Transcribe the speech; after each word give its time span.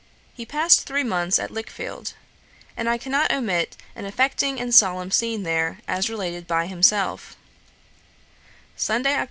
He 0.33 0.47
passed 0.47 0.81
three 0.87 1.03
months 1.03 1.37
at 1.37 1.51
Lichfield; 1.51 2.13
and 2.75 2.89
I 2.89 2.97
cannot 2.97 3.31
omit 3.31 3.77
an 3.95 4.05
affecting 4.07 4.59
and 4.59 4.73
solemn 4.73 5.11
scene 5.11 5.43
there, 5.43 5.77
as 5.87 6.09
related 6.09 6.47
by 6.47 6.65
himself: 6.65 7.35
'Sunday, 8.75 9.13
Oct. 9.13 9.19